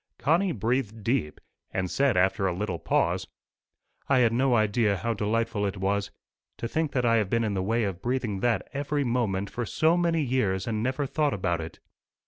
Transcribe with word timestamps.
Connie 0.17 0.51
breathed 0.51 1.03
deep, 1.03 1.39
and 1.71 1.87
said 1.87 2.17
after 2.17 2.47
a 2.47 2.53
little 2.55 2.79
pause, 2.79 3.27
"I 4.09 4.17
had 4.17 4.33
no 4.33 4.55
idea 4.55 4.97
how 4.97 5.13
delightful 5.13 5.63
it 5.63 5.77
was. 5.77 6.09
To 6.57 6.67
think 6.67 6.91
that 6.93 7.05
I 7.05 7.17
have 7.17 7.29
been 7.29 7.43
in 7.43 7.53
the 7.53 7.61
way 7.61 7.83
of 7.83 8.01
breathing 8.01 8.39
that 8.39 8.67
every 8.73 9.03
moment 9.03 9.51
for 9.51 9.63
so 9.63 9.95
many 9.97 10.23
years 10.23 10.65
and 10.65 10.81
never 10.81 11.05
thought 11.05 11.35
about 11.35 11.61
it!" 11.61 11.77